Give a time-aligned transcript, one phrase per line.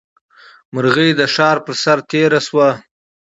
[0.73, 2.69] مرغۍ د ښار پر سر تېره شوه.